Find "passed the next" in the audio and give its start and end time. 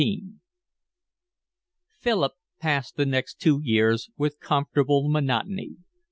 2.59-3.35